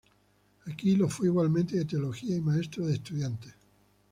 [0.65, 3.53] Aquí lo fue igualmente de teología y maestro de estudiantes.